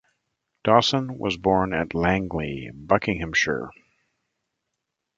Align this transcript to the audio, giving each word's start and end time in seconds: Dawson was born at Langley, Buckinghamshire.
Dawson 0.63 1.19
was 1.19 1.37
born 1.37 1.73
at 1.75 1.93
Langley, 1.93 2.71
Buckinghamshire. 2.73 3.69